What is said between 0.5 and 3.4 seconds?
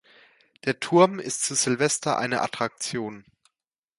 Der Turm ist zu Silvester eine Attraktion.